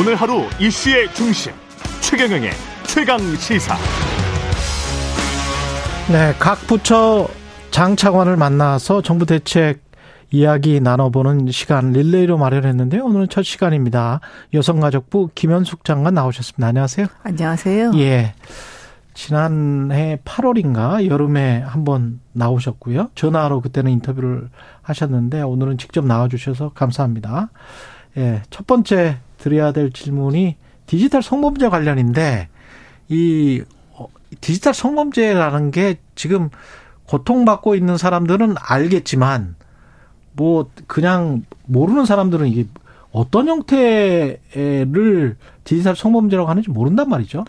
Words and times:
오늘 0.00 0.14
하루 0.14 0.44
이슈의 0.58 1.12
중심 1.12 1.52
최경영의 2.00 2.52
최강 2.86 3.18
시사. 3.36 3.76
네, 6.10 6.32
각 6.38 6.56
부처 6.66 7.28
장차관을 7.70 8.38
만나서 8.38 9.02
정부 9.02 9.26
대책 9.26 9.82
이야기 10.30 10.80
나눠보는 10.80 11.50
시간 11.50 11.92
릴레이로 11.92 12.38
마련했는데요. 12.38 13.04
오늘은 13.04 13.28
첫 13.28 13.42
시간입니다. 13.42 14.20
여성가족부 14.54 15.32
김현숙 15.34 15.84
장관 15.84 16.14
나오셨습니다. 16.14 16.66
안녕하세요. 16.66 17.06
안녕하세요. 17.22 17.92
예. 17.96 18.32
지난해 19.12 20.18
8월인가 20.24 21.06
여름에 21.08 21.60
한번 21.60 22.20
나오셨고요. 22.32 23.10
전화로 23.14 23.60
그때는 23.60 23.92
인터뷰를 23.92 24.48
하셨는데 24.80 25.42
오늘은 25.42 25.76
직접 25.76 26.06
나와주셔서 26.06 26.70
감사합니다. 26.70 27.50
예. 28.16 28.40
첫 28.48 28.66
번째 28.66 29.18
드려야 29.40 29.72
될 29.72 29.90
질문이 29.92 30.56
디지털 30.86 31.22
성범죄 31.22 31.68
관련인데 31.68 32.48
이 33.08 33.62
어, 33.92 34.06
디지털 34.40 34.74
성범죄라는 34.74 35.70
게 35.70 35.98
지금 36.14 36.50
고통받고 37.06 37.74
있는 37.74 37.96
사람들은 37.96 38.54
알겠지만 38.58 39.56
뭐 40.32 40.70
그냥 40.86 41.44
모르는 41.66 42.06
사람들은 42.06 42.46
이게 42.46 42.66
어떤 43.12 43.48
형태를 43.48 45.36
디지털 45.64 45.96
성범죄라고 45.96 46.48
하는지 46.48 46.70
모른단 46.70 47.08
말이죠. 47.08 47.44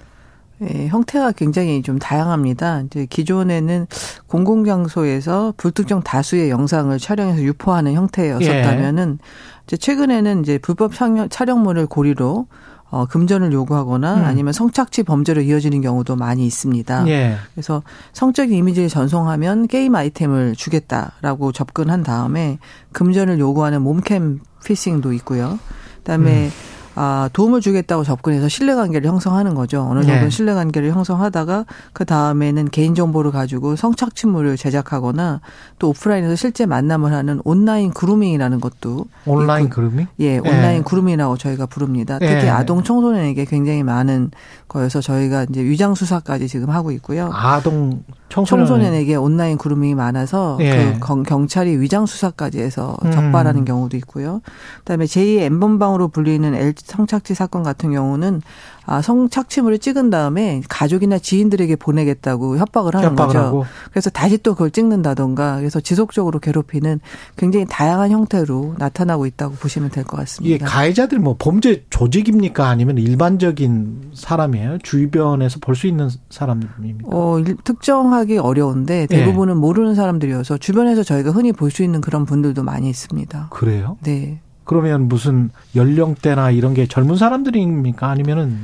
예, 0.61 0.87
형태가 0.87 1.31
굉장히 1.33 1.81
좀 1.81 1.97
다양합니다. 1.97 2.81
이제 2.81 3.07
기존에는 3.09 3.87
공공장소에서 4.27 5.53
불특정 5.57 6.01
다수의 6.03 6.49
영상을 6.49 6.97
촬영해서 6.99 7.41
유포하는 7.41 7.93
형태였었다면은 7.93 9.17
예. 9.19 9.25
이제 9.65 9.77
최근에는 9.77 10.41
이제 10.41 10.57
불법 10.59 10.91
촬영물을 11.29 11.85
고리로 11.87 12.47
어, 12.91 13.05
금전을 13.05 13.53
요구하거나 13.53 14.15
음. 14.15 14.23
아니면 14.25 14.51
성착취 14.51 15.03
범죄로 15.03 15.41
이어지는 15.41 15.79
경우도 15.81 16.17
많이 16.17 16.45
있습니다. 16.45 17.07
예. 17.07 17.37
그래서 17.53 17.81
성적인 18.11 18.53
이미지를 18.53 18.89
전송하면 18.89 19.67
게임 19.67 19.95
아이템을 19.95 20.55
주겠다라고 20.55 21.53
접근한 21.53 22.03
다음에 22.03 22.59
금전을 22.91 23.39
요구하는 23.39 23.81
몸캠 23.81 24.41
피싱도 24.65 25.13
있고요. 25.13 25.57
그다음에 25.99 26.47
음. 26.47 26.51
아, 26.95 27.29
도움을 27.33 27.61
주겠다고 27.61 28.03
접근해서 28.03 28.49
신뢰관계를 28.49 29.09
형성하는 29.09 29.55
거죠. 29.55 29.81
어느 29.89 30.03
정도 30.03 30.25
네. 30.25 30.29
신뢰관계를 30.29 30.91
형성하다가 30.91 31.65
그 31.93 32.05
다음에는 32.05 32.69
개인정보를 32.69 33.31
가지고 33.31 33.75
성착취물을 33.75 34.57
제작하거나 34.57 35.41
또 35.79 35.89
오프라인에서 35.89 36.35
실제 36.35 36.65
만남을 36.65 37.13
하는 37.13 37.41
온라인 37.43 37.91
그루밍이라는 37.91 38.59
것도 38.59 39.05
온라인 39.25 39.65
있고, 39.65 39.75
그루밍? 39.75 40.07
예, 40.19 40.37
온라인 40.39 40.79
네. 40.79 40.83
그루밍이라고 40.83 41.37
저희가 41.37 41.65
부릅니다. 41.65 42.19
특히 42.19 42.33
네. 42.33 42.49
아동 42.49 42.83
청소년에게 42.83 43.45
굉장히 43.45 43.83
많은 43.83 44.31
거여서 44.67 45.01
저희가 45.01 45.45
이제 45.49 45.63
위장 45.63 45.95
수사까지 45.95 46.47
지금 46.47 46.69
하고 46.69 46.91
있고요. 46.91 47.29
아동 47.33 48.03
청소년. 48.31 48.93
에게 48.93 49.15
온라인 49.15 49.57
그루밍이 49.57 49.95
많아서 49.95 50.57
예. 50.61 50.97
그 50.99 51.23
경찰이 51.23 51.79
위장 51.79 52.05
수사까지 52.05 52.59
해서 52.59 52.97
음. 53.05 53.11
적발하는 53.11 53.61
음. 53.61 53.65
경우도 53.65 53.97
있고요. 53.97 54.41
그다음에 54.79 55.05
제2의 55.05 55.41
엠번방으로 55.41 56.07
불리는 56.07 56.55
L 56.55 56.73
성착취 56.77 57.35
사건 57.35 57.63
같은 57.63 57.91
경우는 57.91 58.41
아, 58.85 59.01
성착취물을 59.01 59.79
찍은 59.79 60.09
다음에 60.09 60.61
가족이나 60.67 61.19
지인들에게 61.19 61.75
보내겠다고 61.75 62.57
협박을 62.57 62.95
하는 62.95 63.09
협박을 63.09 63.33
거죠. 63.33 63.39
하고. 63.45 63.65
그래서 63.91 64.09
다시 64.09 64.37
또 64.39 64.53
그걸 64.53 64.71
찍는다던가 64.71 65.57
그래서 65.57 65.79
지속적으로 65.79 66.39
괴롭히는 66.39 66.99
굉장히 67.37 67.65
다양한 67.69 68.11
형태로 68.11 68.75
나타나고 68.77 69.25
있다고 69.27 69.55
보시면 69.55 69.89
될 69.91 70.03
것 70.03 70.17
같습니다. 70.17 70.55
이게 70.55 70.65
가해자들 70.65 71.19
뭐 71.19 71.35
범죄 71.37 71.85
조직입니까 71.89 72.67
아니면 72.67 72.97
일반적인 72.97 74.11
사람이에요? 74.13 74.79
주변에서 74.83 75.59
볼 75.61 75.75
수 75.75 75.87
있는 75.87 76.09
사람입니까? 76.29 77.07
어, 77.11 77.37
특정하기 77.63 78.37
어려운데 78.39 79.07
대부분은 79.07 79.55
예. 79.55 79.59
모르는 79.59 79.95
사람들이어서 79.95 80.57
주변에서 80.57 81.03
저희가 81.03 81.31
흔히 81.31 81.51
볼 81.53 81.71
수 81.71 81.83
있는 81.83 82.01
그런 82.01 82.25
분들도 82.25 82.63
많이 82.63 82.89
있습니다. 82.89 83.47
그래요? 83.51 83.97
네. 84.01 84.41
그러면 84.63 85.07
무슨 85.07 85.49
연령대나 85.75 86.51
이런 86.51 86.73
게 86.73 86.85
젊은 86.87 87.15
사람들입니까? 87.17 88.07
아니면은 88.09 88.57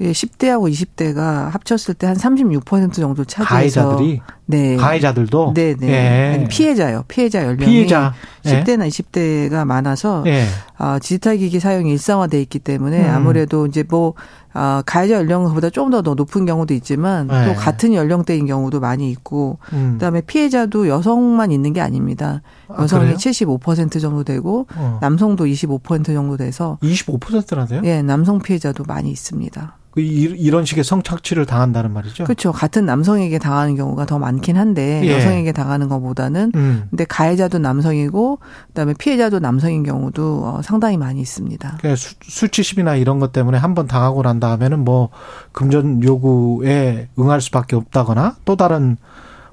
예, 0.00 0.10
10대하고 0.10 0.68
20대가 0.70 1.50
합쳤을 1.50 1.94
때 1.94 2.06
한 2.06 2.16
36% 2.16 2.92
정도 2.94 3.24
차지해서 3.24 3.46
가해자들이 3.88 4.20
네. 4.46 4.76
가해자들도 4.76 5.52
네, 5.54 5.74
네. 5.78 5.88
예. 5.88 6.34
아니, 6.34 6.48
피해자요. 6.48 7.04
피해자 7.06 7.40
연령이 7.46 7.70
피해자. 7.72 8.14
10대나 8.44 8.84
예. 8.86 8.88
20대가 8.88 9.64
많아서 9.64 10.24
예. 10.26 10.46
아, 10.76 10.98
디지털 10.98 11.36
기기 11.36 11.60
사용이 11.60 11.92
일상화돼 11.92 12.40
있기 12.42 12.58
때문에 12.58 13.04
음. 13.08 13.14
아무래도 13.14 13.66
이제 13.66 13.84
뭐 13.88 14.14
아, 14.54 14.82
가해자 14.84 15.14
연령보다 15.14 15.70
좀더 15.70 16.02
높은 16.02 16.44
경우도 16.46 16.74
있지만 16.74 17.28
또 17.28 17.34
예. 17.34 17.54
같은 17.54 17.94
연령대인 17.94 18.46
경우도 18.46 18.80
많이 18.80 19.10
있고 19.10 19.58
음. 19.72 19.92
그다음에 19.94 20.20
피해자도 20.20 20.88
여성만 20.88 21.52
있는 21.52 21.72
게 21.72 21.80
아닙니다. 21.80 22.42
아, 22.68 22.82
여성이 22.82 23.10
아, 23.10 23.14
75% 23.14 24.00
정도 24.00 24.24
되고 24.24 24.66
어. 24.76 24.98
남성도 25.00 25.44
25% 25.46 26.06
정도 26.06 26.36
돼서 26.36 26.78
25%라세요? 26.82 27.82
예, 27.84 28.02
남성 28.02 28.40
피해자도 28.40 28.84
많이 28.86 29.10
있습니다. 29.10 29.76
그 29.92 30.00
이런 30.00 30.64
식의 30.64 30.84
성착취를 30.84 31.44
당한다는 31.44 31.92
말이죠. 31.92 32.24
그렇죠. 32.24 32.50
같은 32.50 32.86
남성에게 32.86 33.38
당하는 33.38 33.76
경우가 33.76 34.06
더 34.06 34.18
많긴 34.18 34.56
한데 34.56 35.02
예. 35.04 35.12
여성에게 35.14 35.52
당하는 35.52 35.90
것보다는 35.90 36.52
음. 36.54 36.84
근데 36.88 37.04
가해자도 37.04 37.58
남성이고 37.58 38.38
그다음에 38.68 38.94
피해자도 38.98 39.40
남성인 39.40 39.82
경우도 39.82 40.44
어, 40.46 40.60
상당히 40.62 40.96
많이 40.96 41.20
있습니다. 41.20 41.76
그러니까 41.78 41.96
수, 41.96 42.14
수치심이나 42.22 42.96
이런 42.96 43.18
것 43.18 43.32
때문에 43.32 43.58
한 43.58 43.74
번 43.74 43.86
당하고 43.86 44.22
난 44.22 44.40
다음에는 44.42 44.84
뭐 44.84 45.08
금전 45.52 46.02
요구에 46.02 47.08
응할 47.18 47.40
수밖에 47.40 47.76
없다거나 47.76 48.36
또 48.44 48.56
다른 48.56 48.96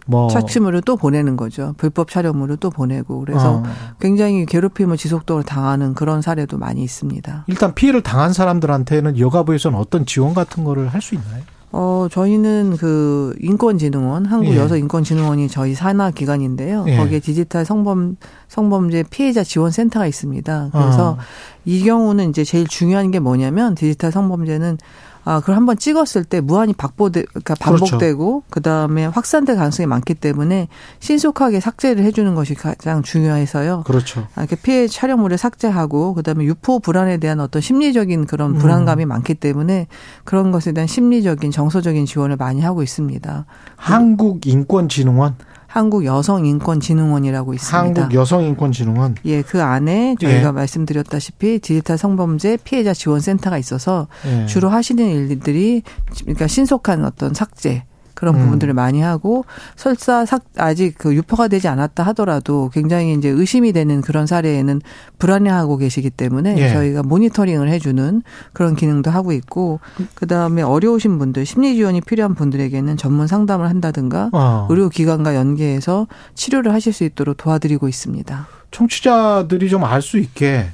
뭐 0.06 0.28
착취물을 0.28 0.82
또 0.82 0.98
보내는 0.98 1.38
거죠. 1.38 1.76
불법 1.78 2.10
촬영물을 2.10 2.58
또 2.58 2.72
보내고 2.72 3.20
그래서 3.20 3.58
어. 3.58 3.64
굉장히 4.02 4.46
괴롭힘을 4.48 4.98
지속적으로 4.98 5.44
당하는 5.44 5.94
그런 5.94 6.22
사례도 6.24 6.58
많이 6.58 6.82
있습니다. 6.84 7.44
일단 7.48 7.76
피해를 7.76 8.02
당한 8.02 8.34
사람들한테는 8.34 9.20
여가부에서는 9.20 9.78
어떤 9.78 10.08
지원 10.08 10.34
같은 10.34 10.64
거를 10.64 10.88
할 10.88 11.00
수 11.02 11.14
있나요? 11.16 11.44
어, 11.72 12.08
저희는 12.12 12.78
그 12.78 13.36
인권진흥원, 13.40 14.26
한국여성인권진흥원이 14.26 15.44
예. 15.44 15.48
저희 15.48 15.76
산하 15.76 16.10
기관인데요. 16.10 16.86
예. 16.88 16.98
거기에 16.98 17.20
디지털 17.20 17.64
성범, 17.64 18.18
성범죄 18.48 19.04
피해자 19.12 19.44
지원센터가 19.44 20.08
있습니다. 20.08 20.70
그래서 20.72 21.12
어. 21.12 21.18
이 21.66 21.84
경우는 21.84 22.32
이제 22.32 22.44
제일 22.44 22.68
중요한 22.68 23.12
게 23.12 23.20
뭐냐면 23.20 23.76
디지털 23.76 24.12
성범죄는 24.12 24.80
아, 25.26 25.40
그걸 25.42 25.56
한번 25.56 25.78
찍었을 25.78 26.24
때 26.24 26.42
무한히 26.42 26.74
박보되, 26.74 27.24
그러니까 27.24 27.56
그렇죠. 27.56 27.86
반복되고 27.86 28.42
그렇죠. 28.42 28.44
그다음에 28.50 29.06
확산될 29.06 29.56
가능성이 29.56 29.88
많기 29.88 30.14
때문에 30.14 30.68
신속하게 31.00 31.60
삭제를 31.60 32.04
해주는 32.06 32.34
것이 32.36 32.56
가장 32.56 33.04
중요해서요. 33.04 33.84
그렇죠. 33.86 34.28
아, 34.36 34.42
이렇게 34.42 34.56
피해 34.56 34.88
촬영물을 34.88 35.38
삭제하고 35.38 36.14
그다음에 36.14 36.46
유포 36.46 36.80
불안에 36.80 37.18
대한 37.18 37.40
어떤 37.40 37.62
심리적인 37.62 38.26
그런 38.26 38.58
불안감이 38.58 39.06
음. 39.06 39.10
많기 39.10 39.36
때문에 39.36 39.88
그런 40.24 40.52
것에 40.52 40.72
대한 40.72 40.88
심리적인 40.88 41.52
정서적인 41.52 42.06
지원을 42.06 42.38
많이 42.38 42.62
하고 42.62 42.82
있습니다. 42.82 43.46
한국인권진흥원 43.76 45.36
한국 45.70 46.04
여성인권진흥원이라고 46.04 47.54
있습니다. 47.54 48.02
한국 48.02 48.14
여성인권진흥원. 48.14 49.16
예, 49.26 49.44
그 49.44 49.62
안에 49.62 50.16
저희가 50.20 50.48
예. 50.48 50.52
말씀드렸다시피 50.52 51.60
디지털 51.60 51.96
성범죄 51.98 52.58
피해자 52.64 52.92
지원센터가 52.92 53.60
있어서 53.60 54.08
예. 54.26 54.48
주로 54.48 54.70
하시는 54.70 55.06
일들이 55.06 55.84
그러니까 56.22 56.48
신속한 56.48 57.06
어떤 57.06 57.36
삭제 57.36 57.84
그런 58.20 58.36
음. 58.36 58.42
부분들을 58.42 58.74
많이 58.74 59.00
하고 59.02 59.46
설사 59.78 60.26
삭 60.26 60.44
아직 60.58 60.96
그 60.98 61.16
유포가 61.16 61.48
되지 61.48 61.70
않았다 61.70 62.04
하더라도 62.08 62.70
굉장히 62.74 63.14
이제 63.14 63.30
의심이 63.30 63.72
되는 63.72 64.02
그런 64.02 64.28
사례에는 64.28 64.82
불안해하고 65.20 65.78
계시기 65.78 66.10
때문에 66.10 66.58
예. 66.58 66.74
저희가 66.74 67.04
모니터링을 67.04 67.70
해주는 67.70 68.22
그런 68.52 68.76
기능도 68.76 69.10
하고 69.10 69.32
있고 69.32 69.80
그 70.16 70.28
다음에 70.28 70.62
어려우신 70.62 71.18
분들 71.18 71.46
심리 71.46 71.76
지원이 71.76 72.02
필요한 72.02 72.36
분들에게는 72.36 72.98
전문 72.98 73.28
상담을 73.28 73.70
한다든가 73.70 74.30
어. 74.34 74.68
의료기관과 74.70 75.36
연계해서 75.36 76.08
치료를 76.36 76.74
하실 76.74 76.92
수 76.92 77.06
있도록 77.06 77.38
도와드리고 77.38 77.88
있습니다. 77.88 78.48
청취자들이 78.72 79.70
좀 79.70 79.84
알 79.86 80.02
수 80.02 80.18
있게 80.18 80.72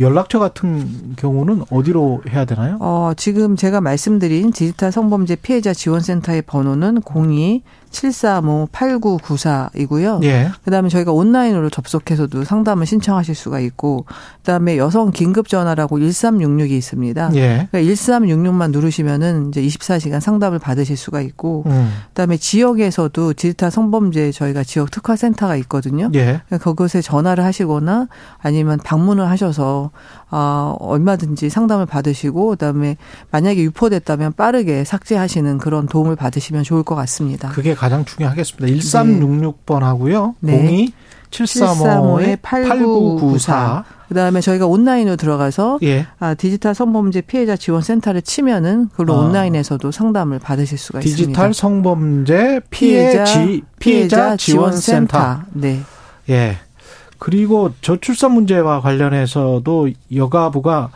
연락처 0.00 0.38
같은 0.38 1.14
경우는 1.16 1.64
어디로 1.70 2.22
해야 2.28 2.44
되나요? 2.44 2.78
어, 2.80 3.12
지금 3.16 3.56
제가 3.56 3.80
말씀드린 3.80 4.52
디지털 4.52 4.90
성범죄 4.90 5.36
피해자 5.36 5.72
지원센터의 5.72 6.42
번호는 6.42 7.02
02 7.06 7.62
735-8994이고요. 7.94 10.22
예. 10.24 10.50
그다음에 10.64 10.88
저희가 10.88 11.12
온라인으로 11.12 11.70
접속해서도 11.70 12.42
상담을 12.44 12.86
신청하실 12.86 13.34
수가 13.34 13.60
있고 13.60 14.04
그다음에 14.38 14.76
여성 14.76 15.10
긴급 15.10 15.48
전화라고 15.48 15.98
1366이 15.98 16.70
있습니다. 16.70 17.30
예. 17.34 17.68
그러니까 17.70 17.92
1366만 17.92 18.70
누르시면은 18.72 19.48
이제 19.48 19.62
24시간 19.62 20.20
상담을 20.20 20.58
받으실 20.58 20.96
수가 20.96 21.20
있고 21.20 21.64
음. 21.66 21.92
그다음에 22.08 22.36
지역에서도 22.36 23.32
디지털 23.34 23.70
성범죄 23.70 24.32
저희가 24.32 24.64
지역 24.64 24.90
특화 24.90 25.14
센터가 25.16 25.56
있거든요. 25.56 26.10
예. 26.14 26.42
그러니까 26.46 26.58
그곳에 26.58 27.00
전화를 27.00 27.44
하시거나 27.44 28.08
아니면 28.38 28.80
방문을 28.82 29.28
하셔서 29.28 29.83
어 30.30 30.76
얼마든지 30.80 31.50
상담을 31.50 31.86
받으시고 31.86 32.50
그다음에 32.50 32.96
만약에 33.30 33.62
유포됐다면 33.62 34.34
빠르게 34.34 34.84
삭제하시는 34.84 35.58
그런 35.58 35.86
도움을 35.86 36.16
받으시면 36.16 36.64
좋을 36.64 36.82
것 36.82 36.94
같습니다. 36.94 37.50
그게 37.50 37.74
가장 37.74 38.04
중요하겠습니다. 38.04 38.66
1366번 38.66 39.80
하고요. 39.80 40.34
네. 40.40 40.68
02 40.68 40.92
735-8994. 41.34 43.84
그다음에 44.08 44.40
저희가 44.40 44.66
온라인으로 44.66 45.16
들어가서 45.16 45.78
예. 45.82 46.06
아, 46.20 46.34
디지털 46.34 46.74
성범죄 46.74 47.22
피해자 47.22 47.56
지원 47.56 47.82
센터를 47.82 48.22
치면은 48.22 48.88
그걸로 48.90 49.14
아. 49.14 49.24
온라인에서도 49.24 49.90
상담을 49.90 50.38
받으실 50.38 50.78
수가 50.78 51.00
디지털 51.00 51.10
있습니다. 51.10 51.42
디지털 51.42 51.54
성범죄 51.54 52.60
피해 52.70 53.24
지, 53.24 53.62
피해자, 53.78 54.36
지원 54.36 54.76
센터. 54.76 55.40
네. 55.52 55.80
예. 56.28 56.58
그리고 57.24 57.70
저출산 57.80 58.32
문제와 58.32 58.82
관련해서도 58.82 59.88
여가부가 60.14 60.90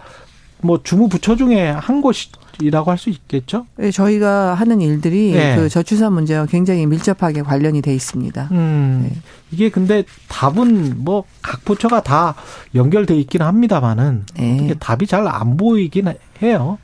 뭐 0.60 0.78
주무 0.82 1.08
부처 1.08 1.36
중에 1.36 1.70
한 1.70 2.02
곳이 2.02 2.28
이라고 2.60 2.90
할 2.90 2.98
수 2.98 3.08
있겠죠? 3.08 3.64
네, 3.76 3.90
저희가 3.90 4.52
하는 4.52 4.82
일들이 4.82 5.32
네. 5.32 5.56
그 5.56 5.70
저출산 5.70 6.12
문제와 6.12 6.44
굉장히 6.44 6.84
밀접하게 6.84 7.40
관련이 7.40 7.80
돼 7.80 7.94
있습니다. 7.94 8.48
음, 8.50 9.08
네. 9.10 9.16
이게 9.52 9.70
근데 9.70 10.04
답은 10.28 11.02
뭐 11.02 11.24
각 11.40 11.64
부처가 11.64 12.02
다 12.02 12.34
연결돼 12.74 13.16
있기는 13.20 13.46
합니다만은 13.46 14.26
네. 14.36 14.74
답이 14.78 15.06
잘 15.06 15.26
안 15.26 15.56
보이긴 15.56 16.12
해요. 16.42 16.76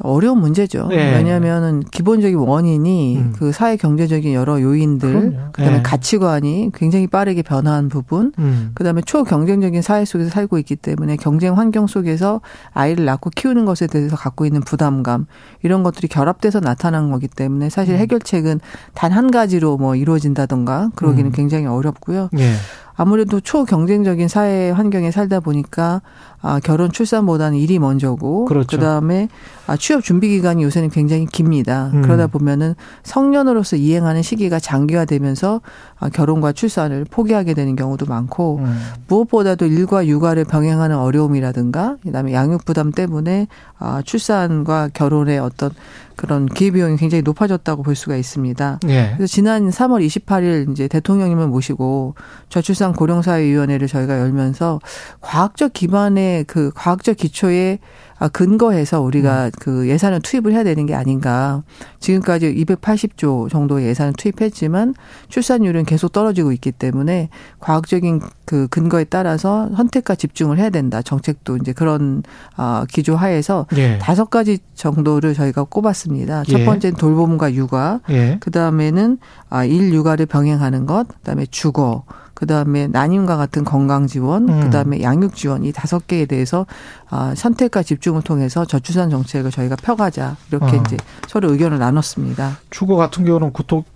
어려운 0.00 0.40
문제죠. 0.40 0.86
네. 0.88 1.16
왜냐하면 1.16 1.82
기본적인 1.90 2.38
원인이 2.38 3.18
음. 3.18 3.34
그 3.36 3.52
사회 3.52 3.76
경제적인 3.76 4.32
여러 4.32 4.60
요인들, 4.62 5.12
그럼요. 5.12 5.52
그다음에 5.52 5.76
네. 5.78 5.82
가치관이 5.82 6.70
굉장히 6.74 7.06
빠르게 7.06 7.42
변화한 7.42 7.88
부분, 7.88 8.32
음. 8.38 8.70
그다음에 8.74 9.02
초경쟁적인 9.02 9.82
사회 9.82 10.06
속에서 10.06 10.30
살고 10.30 10.56
있기 10.58 10.76
때문에 10.76 11.16
경쟁 11.16 11.58
환경 11.58 11.86
속에서 11.86 12.40
아이를 12.72 13.04
낳고 13.04 13.30
키우는 13.30 13.66
것에 13.66 13.86
대해서 13.86 14.16
갖고 14.16 14.46
있는 14.46 14.62
부담감 14.62 15.26
이런 15.62 15.82
것들이 15.82 16.08
결합돼서 16.08 16.60
나타난 16.60 17.10
거기 17.10 17.28
때문에 17.28 17.68
사실 17.68 17.94
음. 17.94 17.98
해결책은 17.98 18.60
단 18.94 19.18
한 19.18 19.32
가지로 19.32 19.76
뭐 19.78 19.96
이루어진다던가 19.96 20.90
그러기는 20.94 21.30
음. 21.30 21.32
굉장히 21.32 21.66
어렵고요. 21.66 22.28
네. 22.32 22.52
아무래도 22.98 23.40
초경쟁적인 23.40 24.26
사회 24.26 24.70
환경에 24.70 25.12
살다 25.12 25.38
보니까 25.38 26.02
아, 26.42 26.58
결혼 26.62 26.90
출산보다는 26.90 27.56
일이 27.56 27.78
먼저고 27.78 28.44
그렇죠. 28.44 28.76
그다음에 28.76 29.28
아, 29.68 29.76
취업 29.76 30.02
준비 30.02 30.28
기간이 30.28 30.64
요새는 30.64 30.90
굉장히 30.90 31.24
깁니다. 31.24 31.90
음. 31.94 32.02
그러다 32.02 32.26
보면은 32.26 32.74
성년으로서 33.04 33.76
이행하는 33.76 34.22
시기가 34.22 34.58
장기화되면서 34.58 35.60
아, 36.00 36.08
결혼과 36.08 36.50
출산을 36.52 37.06
포기하게 37.08 37.54
되는 37.54 37.76
경우도 37.76 38.06
많고 38.06 38.58
음. 38.58 38.78
무엇보다도 39.06 39.66
일과 39.66 40.04
육아를 40.04 40.44
병행하는 40.44 40.96
어려움이라든가 40.96 41.98
그다음에 42.02 42.32
양육 42.32 42.64
부담 42.64 42.90
때문에 42.90 43.46
아, 43.78 44.02
출산과 44.04 44.90
결혼의 44.92 45.38
어떤 45.38 45.70
그런 46.16 46.46
기회비용이 46.46 46.96
굉장히 46.96 47.22
높아졌다고 47.22 47.84
볼 47.84 47.94
수가 47.94 48.16
있습니다. 48.16 48.80
예. 48.88 49.12
그래서 49.16 49.30
지난 49.32 49.70
3월 49.70 50.04
28일 50.04 50.72
이제 50.72 50.88
대통령님을 50.88 51.46
모시고 51.46 52.16
저출산 52.48 52.92
고령사회위원회를 52.92 53.86
저희가 53.86 54.18
열면서 54.18 54.80
과학적 55.20 55.72
기반의 55.72 56.44
그 56.44 56.72
과학적 56.74 57.16
기초의 57.16 57.78
아, 57.78 58.07
근거해서 58.26 59.00
우리가 59.00 59.46
음. 59.46 59.50
그 59.60 59.88
예산을 59.88 60.20
투입을 60.20 60.52
해야 60.52 60.64
되는 60.64 60.86
게 60.86 60.94
아닌가. 60.94 61.62
지금까지 62.00 62.52
280조 62.52 63.48
정도의 63.48 63.86
예산을 63.86 64.14
투입했지만 64.14 64.94
출산율은 65.28 65.84
계속 65.84 66.10
떨어지고 66.10 66.50
있기 66.50 66.72
때문에 66.72 67.28
과학적인 67.60 68.20
그 68.44 68.66
근거에 68.68 69.04
따라서 69.04 69.68
선택과 69.76 70.16
집중을 70.16 70.58
해야 70.58 70.70
된다. 70.70 71.02
정책도 71.02 71.58
이제 71.58 71.72
그런 71.72 72.22
어 72.56 72.84
기조 72.88 73.14
하에서 73.14 73.66
예. 73.76 73.98
다섯 73.98 74.30
가지 74.30 74.58
정도를 74.74 75.34
저희가 75.34 75.64
꼽았습니다. 75.64 76.44
첫 76.44 76.60
예. 76.60 76.64
번째는 76.64 76.96
돌봄과 76.96 77.54
육아, 77.54 78.00
예. 78.10 78.38
그 78.40 78.50
다음에는 78.50 79.18
아, 79.50 79.64
일 79.64 79.92
육아를 79.92 80.26
병행하는 80.26 80.86
것, 80.86 81.06
그다음에 81.08 81.46
주거, 81.50 82.04
그다음에 82.38 82.86
난임과 82.86 83.36
같은 83.36 83.64
건강 83.64 84.06
지원, 84.06 84.48
음. 84.48 84.60
그다음에 84.60 85.02
양육 85.02 85.34
지원 85.34 85.64
이 85.64 85.72
다섯 85.72 86.06
개에 86.06 86.24
대해서 86.24 86.66
아, 87.10 87.34
선택과 87.34 87.82
집중을 87.82 88.22
통해서 88.22 88.64
저출산 88.64 89.10
정책을 89.10 89.50
저희가 89.50 89.74
펴가자 89.74 90.36
이렇게 90.48 90.76
어. 90.76 90.82
이제 90.86 90.96
서로 91.26 91.50
의견을 91.50 91.80
나눴습니다. 91.80 92.58
주거 92.70 92.94
같은 92.94 93.24
경우는 93.24 93.52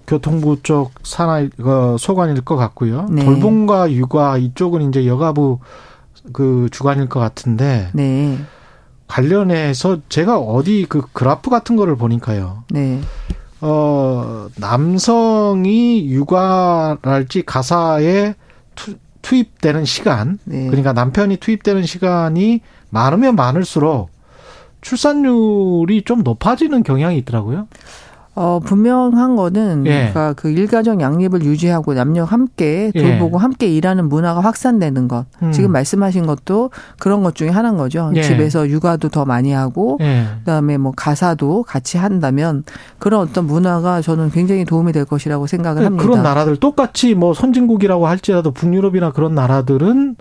교통부 0.09 0.61
쪽 0.65 0.91
산하 1.05 1.47
그 1.56 1.94
소관일 2.00 2.41
것 2.41 2.56
같고요. 2.56 3.06
네. 3.11 3.25
돌봄과 3.25 3.93
육아 3.93 4.39
이쪽은 4.39 4.88
이제 4.88 5.06
여가부 5.06 5.61
그 6.33 6.67
주관일 6.73 7.09
것 7.09 7.21
같은데. 7.21 7.91
네. 7.93 8.41
관련해서 9.06 9.99
제가 10.09 10.38
어디 10.38 10.87
그 10.88 11.03
그래프 11.12 11.49
같은 11.49 11.77
거를 11.77 11.95
보니까요. 11.97 12.65
네. 12.71 13.00
어, 13.64 14.49
남성이 14.56 16.11
육아랄지 16.11 17.44
가사에 17.44 18.35
투, 18.75 18.97
투입되는 19.23 19.85
시간, 19.85 20.38
네. 20.44 20.67
그러니까 20.67 20.93
남편이 20.93 21.37
투입되는 21.37 21.85
시간이 21.87 22.61
많으면 22.91 23.37
많을수록 23.37 24.11
출산율이 24.81 26.03
좀 26.03 26.25
높아지는 26.25 26.82
경향이 26.82 27.17
있더라고요. 27.19 27.69
어, 28.34 28.61
분명한 28.64 29.37
거는, 29.37 29.87
예. 29.87 29.90
그러니까 29.90 30.32
그 30.32 30.49
일가정 30.49 31.02
양립을 31.02 31.44
유지하고 31.44 31.93
남녀 31.93 32.25
함께 32.25 32.90
돌보고 32.94 33.37
예. 33.37 33.43
함께 33.43 33.67
일하는 33.67 34.08
문화가 34.08 34.40
확산되는 34.40 35.06
것. 35.06 35.26
음. 35.43 35.52
지금 35.52 35.70
말씀하신 35.73 36.26
것도 36.26 36.70
그런 36.99 37.23
것 37.23 37.34
중에 37.34 37.50
하나인 37.50 37.76
거죠. 37.76 38.11
예. 38.14 38.23
집에서 38.23 38.67
육아도 38.69 39.11
더 39.11 39.26
많이 39.26 39.52
하고, 39.52 39.99
예. 40.00 40.25
그다음에 40.38 40.79
뭐 40.79 40.93
가사도 40.96 41.64
같이 41.64 41.99
한다면 41.99 42.64
그런 42.99 43.20
어떤 43.20 43.46
문화가 43.46 44.00
저는 44.00 44.31
굉장히 44.31 44.64
도움이 44.64 44.93
될 44.93 45.05
것이라고 45.05 45.46
생각을 45.46 45.85
합니다. 45.85 46.02
그런 46.02 46.23
나라들 46.23 46.56
똑같이 46.56 47.14
뭐 47.14 47.35
선진국이라고 47.35 48.06
할지라도 48.06 48.50
북유럽이나 48.50 49.12
그런 49.12 49.35
나라들은 49.35 50.17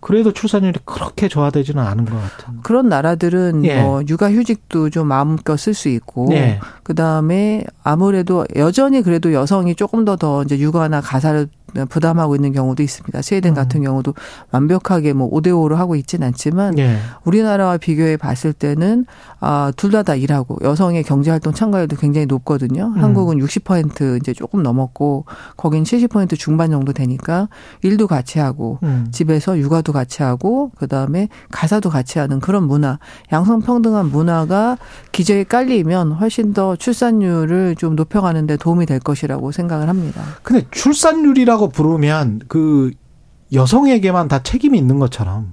그래도 0.00 0.32
출산율이 0.32 0.80
그렇게 0.84 1.28
좋아되지는 1.28 1.82
않은 1.82 2.06
것 2.06 2.16
같은. 2.16 2.60
그런 2.62 2.88
나라들은 2.88 3.64
예. 3.66 3.82
뭐 3.82 4.02
육아휴직도 4.06 4.90
좀 4.90 5.06
마음껏 5.08 5.56
쓸 5.56 5.74
수 5.74 5.88
있고, 5.88 6.28
예. 6.32 6.58
그 6.82 6.94
다음에 6.94 7.64
아무래도 7.82 8.46
여전히 8.56 9.02
그래도 9.02 9.32
여성이 9.32 9.74
조금 9.74 10.04
더더 10.04 10.42
이제 10.42 10.58
육아나 10.58 11.00
가사를 11.00 11.48
부담하고 11.88 12.34
있는 12.34 12.52
경우도 12.52 12.82
있습니다. 12.82 13.22
스웨덴 13.22 13.52
음. 13.52 13.54
같은 13.54 13.82
경우도 13.82 14.14
완벽하게 14.50 15.12
뭐 15.12 15.30
5대 15.30 15.48
5로 15.48 15.74
하고 15.76 15.96
있지는 15.96 16.26
않지만 16.28 16.78
예. 16.78 16.96
우리나라와 17.24 17.76
비교해 17.76 18.16
봤을 18.16 18.52
때는 18.52 19.06
아, 19.40 19.72
둘 19.76 19.90
다 19.90 20.02
다 20.02 20.14
일하고 20.14 20.58
여성의 20.62 21.02
경제 21.02 21.30
활동 21.30 21.52
참가율도 21.52 21.96
굉장히 21.96 22.26
높거든요. 22.26 22.92
음. 22.96 23.02
한국은 23.02 23.38
60% 23.38 24.18
이제 24.20 24.32
조금 24.32 24.62
넘었고 24.62 25.24
거긴 25.56 25.84
70% 25.84 26.38
중반 26.38 26.70
정도 26.70 26.92
되니까 26.92 27.48
일도 27.82 28.06
같이 28.06 28.38
하고 28.38 28.78
음. 28.82 29.08
집에서 29.12 29.58
육아도 29.58 29.92
같이 29.92 30.22
하고 30.22 30.70
그다음에 30.78 31.28
가사도 31.50 31.90
같이 31.90 32.18
하는 32.18 32.40
그런 32.40 32.64
문화, 32.66 32.98
양성 33.32 33.60
평등한 33.60 34.10
문화가 34.10 34.78
기저에 35.12 35.44
깔리면 35.44 36.12
훨씬 36.12 36.54
더 36.54 36.76
출산율을 36.76 37.76
좀 37.76 37.94
높여가는 37.96 38.46
데 38.46 38.56
도움이 38.56 38.86
될 38.86 39.00
것이라고 39.00 39.52
생각을 39.52 39.88
합니다. 39.88 40.22
근데 40.42 40.66
출산율이라고 40.70 41.59
부모라고 41.60 41.68
부르면 41.68 42.40
그 42.48 42.92
여성에게만 43.52 44.28
다 44.28 44.42
책임이 44.42 44.78
있는 44.78 44.98
것처럼 44.98 45.52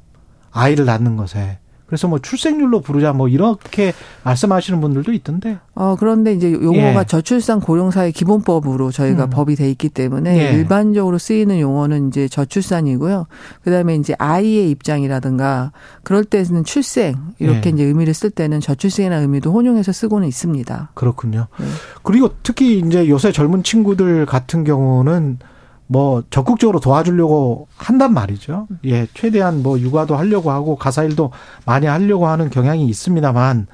아이를 0.52 0.86
낳는 0.86 1.18
것에 1.18 1.60
그래서 1.88 2.10
뭐 2.10 2.20
출생률로 2.20 2.82
부르자 2.82 3.14
뭐 3.14 3.30
이렇게 3.30 3.94
말씀하시는 4.26 4.82
분들도 4.82 5.14
있던데. 5.14 5.58
어 5.74 5.96
그런데 5.98 6.34
이제 6.34 6.52
용어가 6.52 7.00
예. 7.00 7.06
저출산 7.06 7.62
고령사회 7.62 8.12
기본법으로 8.12 8.92
저희가 8.92 9.26
음. 9.26 9.30
법이 9.30 9.56
돼 9.56 9.70
있기 9.70 9.88
때문에 9.88 10.38
예. 10.38 10.54
일반적으로 10.54 11.18
쓰이는 11.18 11.62
용어는 11.62 12.10
이제 12.10 12.28
저출산이고요. 12.28 13.28
그다음에 13.64 13.96
이제 13.96 14.14
아이의 14.20 14.70
입장이라든가 14.70 15.72
그럴 16.04 16.26
때는 16.26 16.66
출생 16.66 17.16
이렇게 17.40 17.70
예. 17.70 17.74
이제 17.74 17.84
의미를 17.86 18.14
쓸 18.14 18.32
때는 18.32 18.60
저출생이라는 18.60 19.24
의미도 19.24 19.54
혼용해서 19.54 19.94
쓰고는 19.94 20.28
있습니다. 20.28 20.92
그렇군요. 20.94 21.48
네. 21.58 21.66
그리고 22.04 22.32
특히 22.44 22.80
이제 22.80 23.08
요새 23.08 23.32
젊은 23.32 23.64
친구들 23.64 24.26
같은 24.26 24.66
경우는 24.66 25.40
뭐 25.88 26.24
적극적으로 26.30 26.80
도와주려고 26.80 27.68
한단 27.78 28.14
말이죠. 28.14 28.68
예, 28.86 29.08
최대한 29.14 29.64
뭐 29.64 29.80
육아도 29.80 30.16
하려고 30.16 30.52
하고 30.52 30.76
가사 30.76 31.04
일도 31.04 31.32
많이 31.66 31.88
하려고 31.88 32.28
하는 32.28 32.50
경향이 32.50 32.86
있습니다만 32.86 33.68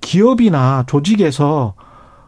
기업이나 0.00 0.84
조직에서 0.86 1.74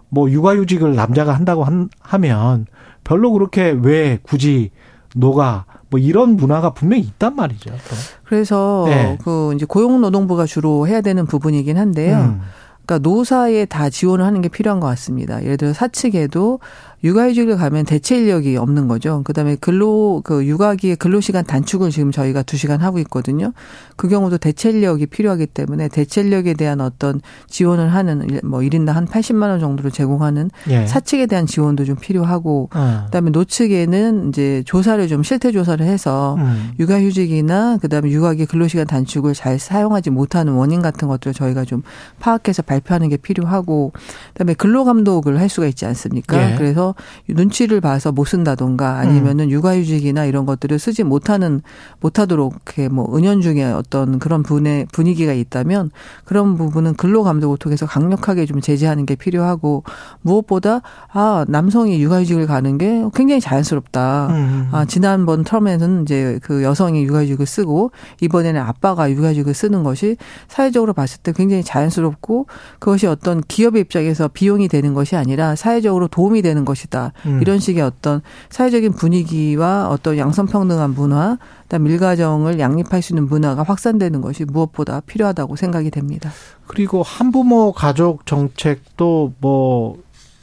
뭐 0.08 0.30
육아휴직을 0.30 0.96
남자가 0.96 1.32
한다고 1.32 1.64
한, 1.64 1.88
하면 2.00 2.66
별로 3.04 3.30
그렇게 3.32 3.70
왜 3.70 4.18
굳이 4.22 4.70
노가 5.14 5.64
뭐 5.88 5.98
이런 5.98 6.36
문화가 6.36 6.70
분명히 6.70 7.02
있단 7.02 7.34
말이죠. 7.34 7.70
또. 7.70 7.96
그래서 8.24 8.84
네. 8.88 9.18
그 9.22 9.52
이제 9.54 9.64
고용노동부가 9.66 10.46
주로 10.46 10.86
해야 10.86 11.00
되는 11.00 11.26
부분이긴 11.26 11.78
한데요. 11.78 12.18
음. 12.18 12.40
그러니까 12.84 13.08
노사에 13.08 13.66
다 13.66 13.90
지원을 13.90 14.24
하는 14.24 14.40
게 14.40 14.48
필요한 14.48 14.80
것 14.80 14.88
같습니다. 14.88 15.42
예를 15.42 15.56
들어 15.56 15.72
사측에도 15.72 16.58
육아휴직을 17.02 17.56
가면 17.56 17.86
대체 17.86 18.16
인력이 18.16 18.56
없는 18.56 18.88
거죠. 18.88 19.22
그다음에 19.24 19.56
근로 19.56 20.20
그 20.22 20.44
육아기의 20.44 20.96
근로 20.96 21.20
시간 21.20 21.44
단축을 21.44 21.90
지금 21.90 22.12
저희가 22.12 22.42
2시간 22.42 22.78
하고 22.78 22.98
있거든요. 23.00 23.52
그 23.96 24.08
경우도 24.08 24.38
대체 24.38 24.70
인력이 24.70 25.06
필요하기 25.06 25.46
때문에 25.46 25.88
대체 25.88 26.20
인력에 26.20 26.54
대한 26.54 26.80
어떤 26.80 27.20
지원을 27.48 27.92
하는 27.92 28.40
뭐 28.44 28.60
1인당 28.60 28.92
한 28.92 29.06
80만 29.06 29.48
원 29.48 29.60
정도를 29.60 29.90
제공하는 29.90 30.50
예. 30.68 30.86
사측에 30.86 31.26
대한 31.26 31.46
지원도 31.46 31.84
좀 31.84 31.96
필요하고 31.96 32.68
어. 32.74 33.02
그다음에 33.06 33.30
노측에는 33.30 34.28
이제 34.28 34.62
조사를 34.66 35.06
좀 35.08 35.22
실태 35.22 35.52
조사를 35.52 35.84
해서 35.84 36.36
음. 36.38 36.72
육아휴직이나 36.78 37.78
그다음에 37.78 38.10
육아기 38.10 38.46
근로 38.46 38.68
시간 38.68 38.86
단축을 38.86 39.34
잘 39.34 39.58
사용하지 39.58 40.10
못하는 40.10 40.52
원인 40.52 40.82
같은 40.82 41.08
것들을 41.08 41.34
저희가 41.34 41.64
좀 41.64 41.82
파악해서 42.18 42.62
발표하는 42.62 43.08
게 43.08 43.16
필요하고 43.16 43.92
그다음에 44.32 44.54
근로 44.54 44.84
감독을 44.84 45.40
할 45.40 45.48
수가 45.48 45.66
있지 45.66 45.86
않습니까? 45.86 46.52
예. 46.52 46.56
그래서 46.56 46.89
눈치를 47.28 47.80
봐서 47.80 48.12
못 48.12 48.24
쓴다던가 48.24 48.98
아니면은 48.98 49.46
음. 49.46 49.50
육아휴직이나 49.50 50.24
이런 50.24 50.46
것들을 50.46 50.78
쓰지 50.78 51.04
못하는 51.04 51.62
못하도록 52.00 52.54
이렇게 52.54 52.88
뭐 52.88 53.16
은연중에 53.16 53.64
어떤 53.64 54.18
그런 54.18 54.42
분의 54.42 54.86
분위기가 54.92 55.32
있다면 55.32 55.90
그런 56.24 56.56
부분은 56.56 56.94
근로감독을 56.94 57.58
통해서 57.58 57.86
강력하게 57.86 58.46
좀 58.46 58.60
제재하는 58.60 59.06
게 59.06 59.14
필요하고 59.14 59.84
무엇보다 60.22 60.80
아 61.12 61.44
남성이 61.48 62.00
육아휴직을 62.02 62.46
가는 62.46 62.78
게 62.78 63.04
굉장히 63.14 63.40
자연스럽다. 63.40 64.28
음. 64.30 64.68
아 64.72 64.84
지난번 64.84 65.44
텀에는 65.44 66.02
이제 66.02 66.38
그 66.42 66.62
여성이 66.62 67.04
육아휴직을 67.04 67.46
쓰고 67.46 67.90
이번에는 68.20 68.60
아빠가 68.60 69.10
육아휴직을 69.10 69.54
쓰는 69.54 69.82
것이 69.82 70.16
사회적으로 70.48 70.92
봤을 70.92 71.20
때 71.22 71.32
굉장히 71.32 71.62
자연스럽고 71.62 72.46
그것이 72.78 73.06
어떤 73.06 73.40
기업의 73.40 73.82
입장에서 73.82 74.28
비용이 74.28 74.68
되는 74.68 74.94
것이 74.94 75.16
아니라 75.16 75.56
사회적으로 75.56 76.08
도움이 76.08 76.42
되는 76.42 76.64
것이 76.64 76.79
다. 76.88 77.12
음. 77.26 77.40
이런 77.40 77.58
식의 77.58 77.82
어떤 77.82 78.22
사회적인 78.48 78.92
분위기와 78.92 79.88
어떤 79.88 80.16
양성평등한 80.18 80.94
문화, 80.94 81.38
그다음 81.62 81.86
일가정을 81.86 82.58
양립할 82.58 83.02
수 83.02 83.12
있는 83.12 83.26
문화가 83.28 83.62
확산되는 83.62 84.20
것이 84.20 84.44
무엇보다 84.44 85.00
필요하다고 85.00 85.56
생각이 85.56 85.90
됩니다. 85.90 86.30
그리고 86.66 87.02
한부모 87.02 87.72
가족 87.72 88.26
정책도 88.26 89.34
뭐 89.38 89.98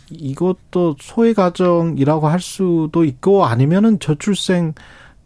이것도 0.09 0.95
소외 0.99 1.33
가정이라고 1.33 2.27
할 2.27 2.39
수도 2.39 3.03
있고 3.03 3.45
아니면은 3.45 3.99
저출생 3.99 4.73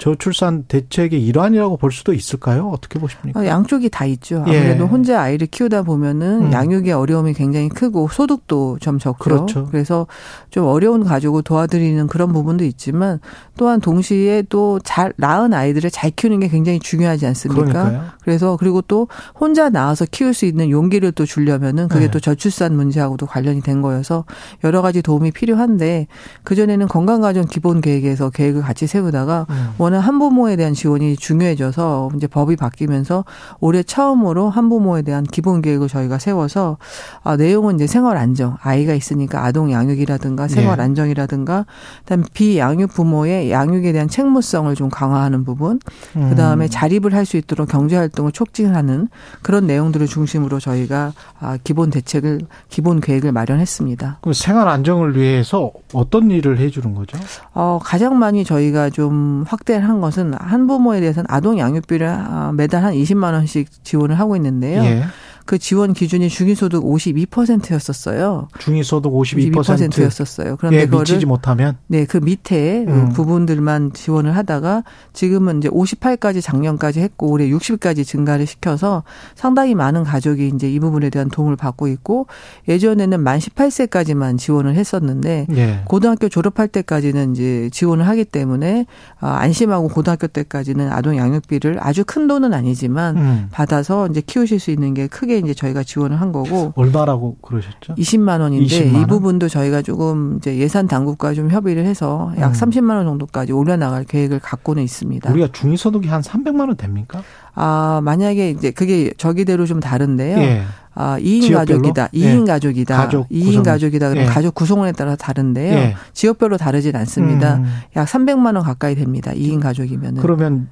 저출산 0.02 0.64
대책의 0.68 1.24
일환이라고 1.24 1.78
볼 1.78 1.92
수도 1.92 2.12
있을까요? 2.12 2.70
어떻게 2.70 2.98
보십니까? 2.98 3.40
어, 3.40 3.46
양쪽이 3.46 3.90
다 3.90 4.06
있죠. 4.06 4.44
예. 4.48 4.58
아무래도 4.58 4.84
예. 4.84 4.88
혼자 4.88 5.22
아이를 5.22 5.46
키우다 5.46 5.84
보면은 5.84 6.48
음. 6.48 6.52
양육의 6.52 6.92
어려움이 6.92 7.34
굉장히 7.34 7.70
크고 7.70 8.08
소득도 8.12 8.80
좀 8.82 8.98
적죠. 8.98 9.24
그렇죠. 9.24 9.68
그래서 9.68 10.08
좀 10.50 10.66
어려운 10.66 11.04
가족을 11.04 11.44
도와드리는 11.44 12.08
그런 12.08 12.34
부분도 12.34 12.64
있지만 12.66 13.20
또한 13.58 13.80
동시에 13.80 14.44
또 14.50 14.72
잘 14.84 15.14
낳은 15.18 15.54
아이들을 15.54 15.90
잘 15.92 16.12
키우는 16.12 16.40
게 16.40 16.48
굉장히 16.48 16.80
중요하지 16.80 17.26
않습니까? 17.28 17.66
그러니까요. 17.66 18.04
그래서 18.24 18.58
그리고 18.58 18.82
또 18.82 19.08
혼자 19.40 19.70
낳아서 19.70 20.06
키울 20.10 20.34
수 20.34 20.46
있는 20.46 20.70
용기를 20.70 21.12
또 21.12 21.26
주려면은 21.26 21.88
그게 21.88 22.06
네. 22.06 22.12
또 22.12 22.20
저출산 22.20 22.76
문제하고도 22.76 23.26
관련이 23.26 23.62
된 23.62 23.82
거여서 23.82 24.26
여러 24.64 24.82
가지 24.82 25.02
도움이 25.02 25.32
필요한데 25.32 26.08
그 26.44 26.56
전에는 26.56 26.88
건강가정 26.88 27.46
기본 27.46 27.82
계획에서 27.82 28.30
계획을 28.30 28.62
같이 28.62 28.88
세우다가 28.88 29.46
음. 29.50 29.70
이번은 29.92 30.00
한부모에 30.00 30.56
대한 30.56 30.74
지원이 30.74 31.18
중요해져서 31.18 32.12
이제 32.16 32.26
법이 32.28 32.56
바뀌면서 32.56 33.26
올해 33.60 33.84
처음으로 33.84 34.50
한부모에 34.50 35.02
대한 35.02 35.24
기본 35.24 35.62
계획을 35.62 35.90
저희가 35.90 36.18
세워서 36.18 36.78
아, 37.24 37.36
내용은 37.36 37.76
이제 37.76 37.88
생활 37.88 38.18
안정, 38.18 38.58
아이가 38.62 38.94
있으니까 38.94 39.44
아동 39.44 39.72
양육이라든가 39.72 40.48
생활 40.48 40.78
네. 40.78 40.84
안정이라든가 40.84 41.66
그다음 42.04 42.24
비양육 42.34 42.94
부모의 42.94 43.52
양육에 43.52 43.92
대한 43.92 44.08
책무성을 44.08 44.74
좀 44.76 44.90
강화하는 44.90 45.44
부분, 45.44 45.80
음. 46.16 46.30
그다음에 46.30 46.68
자립을 46.68 47.14
할 47.14 47.22
수 47.22 47.38
있도록 47.38 47.70
경제 47.70 47.96
활동을 47.96 48.32
촉진하는 48.32 49.08
그런 49.44 49.68
내용들을 49.68 50.08
중심으로 50.08 50.60
저희가 50.60 51.14
아, 51.40 51.58
기본 51.64 51.92
대책을 51.92 52.42
기본 52.68 53.00
계획을 53.00 53.32
마련했습니다. 53.32 54.18
그럼 54.22 54.34
생활 54.34 54.68
안정을 54.68 55.16
위해서 55.16 55.72
어떤 55.94 56.32
일을 56.32 56.58
해 56.58 56.70
주는 56.72 56.96
거죠? 56.96 57.18
어, 57.54 57.80
가장 57.82 58.18
많이 58.18 58.44
저희가 58.44 58.90
좀 58.90 59.46
확대 59.48 59.76
한 59.84 60.02
것은 60.02 60.34
한 60.34 60.68
부모에 60.68 61.00
대해서는 61.00 61.26
아동 61.30 61.60
양육비를 61.60 62.08
아, 62.08 62.52
매달 62.56 62.84
한 62.84 62.94
20만 62.94 63.34
원씩 63.34 63.84
지원을 63.84 64.20
하고 64.20 64.36
있는데요. 64.36 64.84
예. 64.84 65.04
그 65.46 65.58
지원 65.58 65.94
기준이 65.94 66.30
중위소득 66.30 66.84
52%였었어요. 66.84 68.48
중위소득 68.60 69.12
52%? 69.12 69.52
52%였었어요. 69.54 70.58
그런데 70.58 70.82
예, 70.82 70.86
미치지 70.86 71.26
못하면 71.26 71.78
네, 71.88 72.06
그 72.06 72.18
밑에 72.18 72.86
음. 72.88 73.10
부분들만 73.10 73.94
지원을 73.94 74.36
하다가 74.36 74.84
지금은 75.14 75.60
이제 75.60 75.70
58까지 75.70 76.42
작년까지 76.42 77.00
했고 77.00 77.30
올해 77.30 77.48
60까지 77.50 78.06
증가를 78.06 78.46
시켜서 78.46 79.04
상당히 79.36 79.76
많은 79.76 80.04
가족이 80.04 80.52
이제 80.56 80.72
이 80.72 80.80
부분에 80.80 81.10
대한 81.10 81.30
도움을 81.30 81.56
받고 81.56 81.88
있고 81.88 82.28
예전에는 82.68 83.20
만 83.20 83.40
18세까지만 83.40 84.38
지원을 84.38 84.76
했었는데 84.76 85.48
예. 85.56 85.82
고등학교 85.86 86.30
졸업할 86.30 86.68
때까지는 86.68 87.34
이제 87.34 87.70
지원을 87.72 88.08
하기 88.08 88.26
때문에 88.26 88.86
아, 89.20 89.38
안심하고 89.38 89.90
고등학교 89.90 90.28
때까지는 90.28 90.92
아동 90.92 91.18
양육비를 91.18 91.78
아주 91.80 92.04
큰 92.06 92.28
돈은 92.28 92.54
아니지만 92.54 93.18
음. 93.18 93.48
받아서 93.52 94.08
이제 94.08 94.22
키우실 94.22 94.60
수 94.60 94.72
있는 94.72 94.94
게 94.94 95.08
크게 95.08 95.31
이제 95.38 95.54
저희가 95.54 95.84
지원을 95.84 96.20
한 96.20 96.32
거고 96.32 96.74
얼마라고 96.76 97.38
그러셨죠? 97.42 97.96
20만 97.96 98.42
원인데 98.42 98.66
20만 98.66 98.94
원? 98.94 99.02
이 99.02 99.06
부분도 99.08 99.50
저희가 99.50 99.82
조금 99.82 100.38
이제 100.38 100.58
예산 100.58 100.88
당국과 100.88 101.34
좀 101.34 101.50
협의를 101.50 101.86
해서 101.86 102.32
약 102.40 102.50
음. 102.50 102.54
30만 102.54 102.96
원 102.96 103.06
정도까지 103.06 103.52
올려 103.52 103.78
나갈 103.78 104.04
계획을 104.04 104.40
갖고는 104.40 104.84
있습니다. 104.84 105.32
우리가 105.32 105.50
중위소득이 105.52 106.08
한 106.08 106.22
300만 106.22 106.60
원 106.68 106.76
됩니까? 106.78 107.24
아, 107.54 108.02
만약에 108.04 108.50
이제 108.52 108.72
그게 108.72 109.12
저기대로 109.18 109.66
좀 109.66 109.80
다른데요. 109.80 110.38
예. 110.38 110.64
아, 110.94 111.18
2인 111.20 111.54
가족이다. 111.54 112.08
2인 112.08 112.42
예. 112.42 112.46
가족이다. 112.46 112.98
가족 112.98 113.30
2인 113.30 113.46
구성. 113.46 113.64
가족이다. 113.64 114.10
그럼 114.10 114.24
예. 114.24 114.28
가족 114.28 114.56
구성원에 114.56 114.92
따라 114.92 115.16
다른데요. 115.16 115.74
예. 115.74 115.96
지역별로 116.14 116.58
다르진 116.58 116.96
않습니다. 116.96 117.58
음. 117.58 117.66
약 117.96 118.08
300만 118.08 118.56
원 118.56 118.64
가까이 118.64 118.96
됩니다. 118.96 119.32
2인 119.32 119.62
가족이면은. 119.62 120.22
그러면 120.22 120.68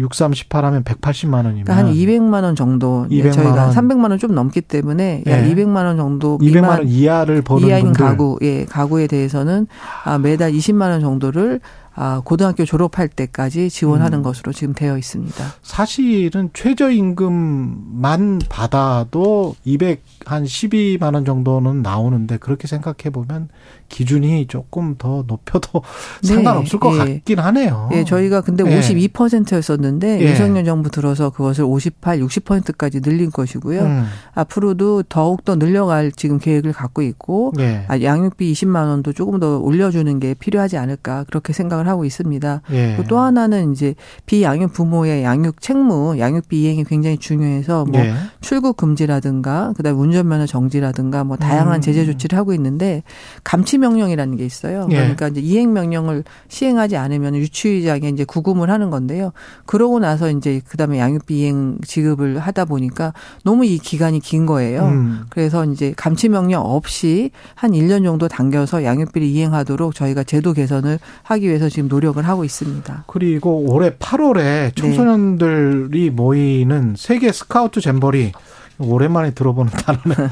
6, 0.00 0.14
3, 0.14 0.32
18 0.32 0.64
하면 0.64 0.82
180만 0.84 1.34
원이면 1.44 1.64
그러니까 1.64 1.76
한 1.76 1.94
200만 1.94 2.42
원 2.42 2.56
정도 2.56 3.06
200만 3.10 3.26
예, 3.26 3.30
저희가 3.30 3.66
원. 3.66 3.70
300만 3.74 4.10
원 4.10 4.18
좀 4.18 4.34
넘기 4.34 4.60
때문에 4.60 5.22
약 5.26 5.44
200만 5.44 5.76
원 5.84 5.96
정도 5.96 6.38
200만 6.38 6.68
원 6.68 6.88
이하를 6.88 7.42
버는 7.42 7.68
이하인 7.68 7.84
분들. 7.86 8.04
가구 8.04 8.38
예 8.42 8.64
가구에 8.64 9.06
대해서는 9.06 9.66
아 10.04 10.18
매달 10.18 10.52
20만 10.52 10.90
원 10.90 11.00
정도를 11.00 11.60
아, 11.94 12.22
고등학교 12.24 12.64
졸업할 12.64 13.08
때까지 13.08 13.68
지원하는 13.68 14.18
음. 14.20 14.22
것으로 14.22 14.52
지금 14.52 14.72
되어 14.74 14.96
있습니다. 14.96 15.44
사실은 15.62 16.48
최저임금만 16.54 18.40
받아도 18.48 19.54
200, 19.64 20.02
한 20.24 20.44
12만 20.44 21.14
원 21.14 21.24
정도는 21.24 21.82
나오는데 21.82 22.36
그렇게 22.38 22.66
생각해 22.68 23.10
보면 23.12 23.48
기준이 23.90 24.46
조금 24.46 24.94
더 24.96 25.24
높여도 25.26 25.82
네. 26.22 26.28
상관없을 26.28 26.78
것 26.78 26.94
예. 26.94 26.98
같긴 26.98 27.38
하네요. 27.40 27.90
예, 27.92 28.04
저희가 28.04 28.40
근데 28.40 28.64
예. 28.64 28.80
52%였었는데 28.80 30.20
예. 30.20 30.24
윤석열 30.24 30.64
정부 30.64 30.90
들어서 30.90 31.28
그것을 31.30 31.64
58, 31.64 32.20
60%까지 32.20 33.00
늘린 33.00 33.30
것이고요. 33.30 33.82
음. 33.82 34.06
앞으로도 34.34 35.02
더욱 35.04 35.44
더 35.44 35.56
늘려갈 35.56 36.12
지금 36.12 36.38
계획을 36.38 36.72
갖고 36.72 37.02
있고 37.02 37.52
예. 37.58 37.84
아, 37.88 38.00
양육비 38.00 38.50
20만 38.52 38.88
원도 38.88 39.12
조금 39.12 39.40
더 39.40 39.58
올려주는 39.58 40.20
게 40.20 40.34
필요하지 40.34 40.78
않을까 40.78 41.24
그렇게 41.24 41.52
생각을 41.52 41.88
하고 41.88 42.04
있습니다. 42.04 42.62
예. 42.70 43.04
또 43.08 43.18
하나는 43.18 43.72
이제 43.72 43.94
비양육 44.26 44.72
부모의 44.72 45.24
양육 45.24 45.60
책무, 45.60 46.18
양육비 46.18 46.62
이행이 46.62 46.84
굉장히 46.84 47.18
중요해서 47.18 47.84
뭐 47.86 48.00
예. 48.00 48.14
출국 48.40 48.76
금지라든가 48.76 49.72
그다음 49.76 49.98
운전면허 49.98 50.46
정지라든가 50.46 51.24
뭐 51.24 51.36
다양한 51.36 51.76
음. 51.76 51.80
제재 51.80 52.06
조치를 52.06 52.38
하고 52.38 52.54
있는데 52.54 53.02
감치 53.42 53.79
명령이라는 53.80 54.36
게 54.36 54.44
있어요. 54.44 54.86
예. 54.90 54.96
그러니까 54.96 55.28
이제 55.28 55.40
이행 55.40 55.72
명령을 55.72 56.24
시행하지 56.48 56.96
않으면 56.96 57.34
유치의장에 57.34 58.08
이제 58.08 58.24
구금을 58.24 58.70
하는 58.70 58.90
건데요. 58.90 59.32
그러고 59.66 59.98
나서 59.98 60.30
이제 60.30 60.60
그다음에 60.68 60.98
양육비 60.98 61.40
이행 61.40 61.78
지급을 61.84 62.38
하다 62.38 62.66
보니까 62.66 63.12
너무 63.44 63.64
이 63.64 63.78
기간이 63.78 64.20
긴 64.20 64.46
거예요. 64.46 64.84
음. 64.84 65.24
그래서 65.30 65.64
이제 65.64 65.92
감치 65.96 66.28
명령 66.28 66.64
없이 66.64 67.30
한 67.54 67.72
1년 67.72 68.04
정도 68.04 68.28
당겨서 68.28 68.84
양육비를 68.84 69.26
이행하도록 69.26 69.94
저희가 69.94 70.24
제도 70.24 70.52
개선을 70.52 70.98
하기 71.24 71.48
위해서 71.48 71.68
지금 71.68 71.88
노력을 71.88 72.22
하고 72.26 72.44
있습니다. 72.44 73.04
그리고 73.06 73.64
올해 73.68 73.90
8월에 73.90 74.76
청소년들이 74.76 76.04
네. 76.04 76.10
모이는 76.10 76.94
세계 76.96 77.32
스카우트 77.32 77.80
잼버리 77.80 78.32
오랜만에 78.78 79.32
들어보는 79.32 79.72
단어네. 79.76 80.28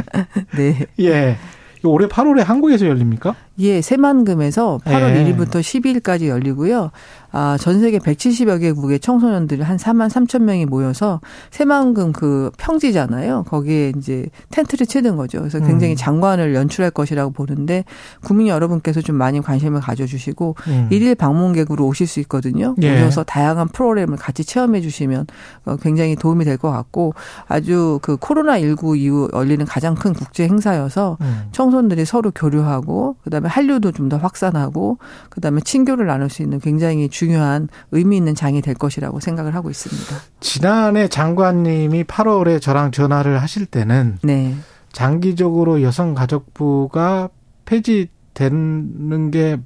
네. 0.56 0.86
예. 1.00 1.36
올해 1.84 2.06
8월에 2.06 2.42
한국에서 2.44 2.86
열립니까? 2.86 3.34
예, 3.60 3.80
새만금에서 3.80 4.80
8월 4.84 5.16
예. 5.16 5.24
1일부터 5.24 5.60
12일까지 5.60 6.28
열리고요. 6.28 6.90
아, 7.30 7.56
전 7.60 7.80
세계 7.80 7.98
170여 7.98 8.60
개국의 8.60 9.00
청소년들이 9.00 9.62
한 9.62 9.76
4만 9.76 10.08
3천 10.08 10.42
명이 10.42 10.66
모여서 10.66 11.20
새만금 11.50 12.12
그 12.12 12.50
평지잖아요. 12.56 13.44
거기에 13.48 13.92
이제 13.98 14.26
텐트를 14.50 14.86
치는 14.86 15.16
거죠. 15.16 15.38
그래서 15.40 15.58
굉장히 15.60 15.94
음. 15.94 15.96
장관을 15.96 16.54
연출할 16.54 16.90
것이라고 16.90 17.32
보는데 17.32 17.84
국민 18.22 18.48
여러분께서 18.48 19.00
좀 19.02 19.16
많이 19.16 19.40
관심을 19.40 19.80
가져주시고 19.80 20.54
음. 20.68 20.88
일일 20.90 21.14
방문객으로 21.14 21.84
오실 21.86 22.06
수 22.06 22.20
있거든요. 22.20 22.74
예. 22.82 22.96
오셔서 22.96 23.24
다양한 23.24 23.68
프로그램을 23.68 24.16
같이 24.16 24.44
체험해 24.44 24.80
주시면 24.80 25.26
어, 25.66 25.76
굉장히 25.76 26.14
도움이 26.16 26.44
될 26.44 26.58
것 26.58 26.72
같고 26.72 27.14
아주 27.46 28.00
그 28.02 28.16
코로나 28.16 28.58
19 28.58 28.96
이후 28.96 29.28
열리는 29.32 29.64
가장 29.64 29.94
큰 29.94 30.12
국제 30.12 30.44
행사여서 30.44 31.18
음. 31.20 31.42
청소년들이 31.52 32.04
서로 32.04 32.32
교류하고 32.34 33.14
그다음에 33.22 33.47
한류도 33.48 33.92
좀 33.92 34.08
더 34.08 34.16
확산하고 34.16 34.98
그다음에 35.28 35.60
친교를 35.60 36.06
나눌 36.06 36.30
수 36.30 36.40
있는 36.42 36.60
굉장히 36.60 37.08
중요한 37.10 37.68
의미 37.90 38.16
있는 38.16 38.34
장이 38.34 38.62
될 38.62 38.74
것이라고 38.74 39.20
생각을 39.20 39.54
하고 39.54 39.68
있습니다. 39.68 40.16
지난해 40.40 41.08
장관님이 41.08 42.04
8월에 42.04 42.60
저랑 42.62 42.90
전화를 42.90 43.42
하실 43.42 43.66
때는 43.66 44.18
네. 44.22 44.54
장기적으로 44.92 45.82
여성가족부가 45.82 47.28
폐지되는 47.66 49.30
게 49.30 49.58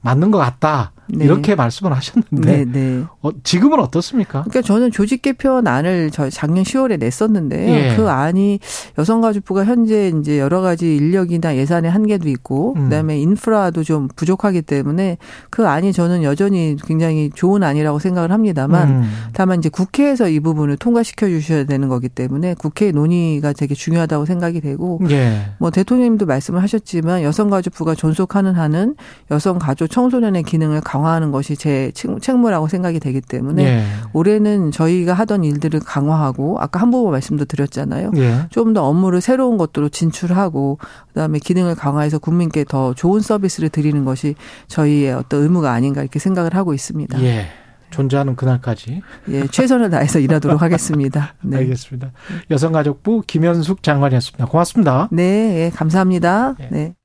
맞는 0.00 0.30
것 0.32 0.38
같다. 0.38 0.92
네. 1.08 1.24
이렇게 1.24 1.54
말씀을 1.54 1.92
하셨는데 1.92 2.64
네, 2.64 2.64
네. 2.64 3.04
어, 3.22 3.30
지금은 3.42 3.80
어떻습니까? 3.80 4.42
그러니까 4.42 4.62
저는 4.62 4.90
조직 4.90 5.22
개편안을 5.22 6.10
저 6.10 6.28
작년 6.30 6.64
10월에 6.64 6.98
냈었는데요. 6.98 7.68
예. 7.68 7.96
그 7.96 8.08
안이 8.08 8.60
여성가족부가 8.98 9.64
현재 9.64 10.12
이제 10.20 10.38
여러 10.38 10.60
가지 10.60 10.96
인력이나 10.96 11.56
예산의 11.56 11.90
한계도 11.90 12.28
있고 12.28 12.74
음. 12.76 12.84
그다음에 12.84 13.18
인프라도 13.18 13.84
좀 13.84 14.08
부족하기 14.14 14.62
때문에 14.62 15.18
그 15.50 15.66
안이 15.66 15.92
저는 15.92 16.22
여전히 16.22 16.76
굉장히 16.84 17.30
좋은 17.34 17.62
안이라고 17.62 17.98
생각을 17.98 18.32
합니다만 18.32 18.88
음. 18.88 19.10
다만 19.32 19.58
이제 19.58 19.68
국회에서 19.68 20.28
이 20.28 20.40
부분을 20.40 20.76
통과시켜 20.76 21.28
주셔야 21.28 21.64
되는 21.64 21.88
거기 21.88 22.08
때문에 22.08 22.54
국회 22.54 22.90
논의가 22.90 23.52
되게 23.52 23.74
중요하다고 23.74 24.26
생각이 24.26 24.60
되고 24.60 25.00
예. 25.10 25.50
뭐 25.58 25.70
대통령님도 25.70 26.26
말씀을 26.26 26.62
하셨지만 26.62 27.22
여성가족부가 27.22 27.94
존속하는 27.94 28.54
한은 28.54 28.96
여성가족 29.30 29.90
청소년의 29.90 30.42
기능을 30.42 30.80
강화하는 30.96 31.30
것이 31.30 31.56
제 31.56 31.90
책- 31.94 32.20
책무라고 32.22 32.68
생각이 32.68 32.98
되기 33.00 33.20
때문에 33.20 33.64
예. 33.64 33.84
올해는 34.12 34.70
저희가 34.70 35.12
하던 35.12 35.44
일들을 35.44 35.80
강화하고 35.80 36.58
아까 36.60 36.80
한 36.80 36.90
부분 36.90 37.12
말씀도 37.12 37.44
드렸잖아요. 37.44 38.12
예. 38.16 38.46
좀더 38.50 38.84
업무를 38.86 39.20
새로운 39.20 39.58
것들로 39.58 39.88
진출하고 39.90 40.78
그다음에 41.08 41.38
기능을 41.38 41.74
강화해서 41.74 42.18
국민께 42.18 42.64
더 42.64 42.94
좋은 42.94 43.20
서비스를 43.20 43.68
드리는 43.68 44.04
것이 44.04 44.34
저희의 44.68 45.12
어떤 45.12 45.42
의무가 45.42 45.72
아닌가 45.72 46.00
이렇게 46.00 46.18
생각을 46.18 46.54
하고 46.54 46.72
있습니다. 46.74 47.20
예, 47.22 47.26
예. 47.26 47.46
존재하는 47.90 48.34
그날까지. 48.34 49.00
최선을 49.52 49.90
다해서 49.90 50.18
일하도록 50.18 50.60
하겠습니다. 50.60 51.34
네. 51.40 51.58
알겠습니다. 51.58 52.10
여성가족부 52.50 53.22
김현숙 53.26 53.82
장관이었습니다. 53.82 54.46
고맙습니다. 54.46 55.08
네, 55.12 55.22
예, 55.66 55.70
감사합니다. 55.74 56.56
예. 56.60 56.68
네. 56.70 56.94